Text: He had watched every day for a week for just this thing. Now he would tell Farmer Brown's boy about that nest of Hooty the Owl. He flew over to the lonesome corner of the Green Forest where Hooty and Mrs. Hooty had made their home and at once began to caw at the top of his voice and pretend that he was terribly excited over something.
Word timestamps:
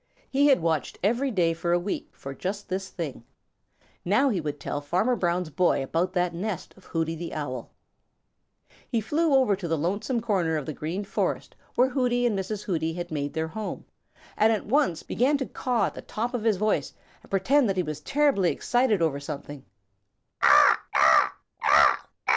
He 0.31 0.47
had 0.47 0.61
watched 0.63 0.97
every 1.03 1.29
day 1.29 1.53
for 1.53 1.73
a 1.73 1.79
week 1.79 2.09
for 2.11 2.33
just 2.33 2.67
this 2.69 2.89
thing. 2.89 3.23
Now 4.03 4.29
he 4.29 4.41
would 4.41 4.59
tell 4.59 4.81
Farmer 4.81 5.15
Brown's 5.15 5.51
boy 5.51 5.83
about 5.83 6.11
that 6.13 6.33
nest 6.33 6.73
of 6.75 6.85
Hooty 6.85 7.13
the 7.13 7.35
Owl. 7.35 7.69
He 8.89 8.99
flew 8.99 9.31
over 9.35 9.55
to 9.55 9.67
the 9.67 9.77
lonesome 9.77 10.19
corner 10.19 10.57
of 10.57 10.65
the 10.65 10.73
Green 10.73 11.03
Forest 11.03 11.55
where 11.75 11.89
Hooty 11.89 12.25
and 12.25 12.35
Mrs. 12.35 12.63
Hooty 12.63 12.93
had 12.93 13.11
made 13.11 13.33
their 13.35 13.49
home 13.49 13.85
and 14.37 14.51
at 14.51 14.65
once 14.65 15.03
began 15.03 15.37
to 15.37 15.45
caw 15.45 15.85
at 15.85 15.93
the 15.93 16.01
top 16.01 16.33
of 16.33 16.45
his 16.45 16.57
voice 16.57 16.93
and 17.21 17.29
pretend 17.29 17.69
that 17.69 17.77
he 17.77 17.83
was 17.83 17.99
terribly 17.99 18.51
excited 18.51 19.03
over 19.03 19.19
something. 19.19 19.63